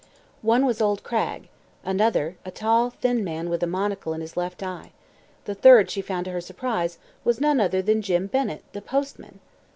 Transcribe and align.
One 0.41 0.65
was 0.65 0.81
old 0.81 1.03
Cragg; 1.03 1.47
another 1.85 2.35
a 2.43 2.49
tall, 2.49 2.89
thin 2.89 3.23
man 3.23 3.51
with 3.51 3.61
a 3.61 3.67
monocle 3.67 4.15
in 4.15 4.21
his 4.21 4.35
left 4.35 4.63
eye; 4.63 4.93
the 5.45 5.53
third, 5.53 5.91
she 5.91 6.01
found 6.01 6.25
to 6.25 6.31
her 6.31 6.41
surprise, 6.41 6.97
was 7.23 7.39
none 7.39 7.59
other 7.61 7.83
than 7.83 8.01
Jim 8.01 8.25
Bennett 8.25 8.63
the 8.73 8.81
postman. 8.81 9.37